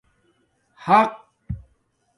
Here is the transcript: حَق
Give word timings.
حَق 0.85 1.11